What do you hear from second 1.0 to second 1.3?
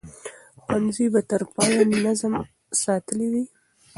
به